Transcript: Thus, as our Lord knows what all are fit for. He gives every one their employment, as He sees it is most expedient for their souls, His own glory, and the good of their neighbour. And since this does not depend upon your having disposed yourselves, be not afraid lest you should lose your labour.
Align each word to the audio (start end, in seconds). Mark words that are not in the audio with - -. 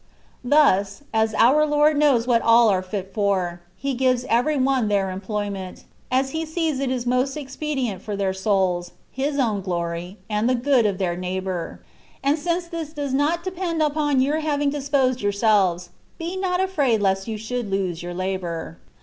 Thus, 0.43 1.03
as 1.13 1.35
our 1.35 1.63
Lord 1.63 1.95
knows 1.95 2.25
what 2.25 2.41
all 2.41 2.69
are 2.69 2.81
fit 2.81 3.13
for. 3.13 3.61
He 3.77 3.93
gives 3.93 4.25
every 4.29 4.57
one 4.57 4.87
their 4.87 5.11
employment, 5.11 5.83
as 6.09 6.31
He 6.31 6.43
sees 6.43 6.79
it 6.79 6.89
is 6.89 7.05
most 7.05 7.37
expedient 7.37 8.01
for 8.01 8.15
their 8.15 8.33
souls, 8.33 8.93
His 9.11 9.37
own 9.37 9.61
glory, 9.61 10.17
and 10.27 10.49
the 10.49 10.55
good 10.55 10.87
of 10.87 10.97
their 10.97 11.15
neighbour. 11.15 11.81
And 12.23 12.39
since 12.39 12.65
this 12.65 12.93
does 12.93 13.13
not 13.13 13.43
depend 13.43 13.83
upon 13.83 14.21
your 14.21 14.39
having 14.39 14.71
disposed 14.71 15.21
yourselves, 15.21 15.89
be 16.17 16.35
not 16.35 16.59
afraid 16.59 16.99
lest 16.99 17.27
you 17.27 17.37
should 17.37 17.69
lose 17.69 18.01
your 18.01 18.15
labour. 18.15 18.79